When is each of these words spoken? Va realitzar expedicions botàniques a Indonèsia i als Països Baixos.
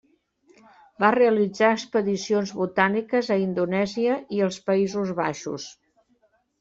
Va 1.03 1.11
realitzar 1.15 1.69
expedicions 1.73 2.53
botàniques 2.61 3.31
a 3.35 3.39
Indonèsia 3.43 4.19
i 4.39 4.43
als 4.47 4.59
Països 4.71 5.13
Baixos. 5.25 5.69